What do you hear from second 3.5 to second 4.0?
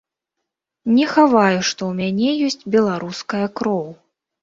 кроў.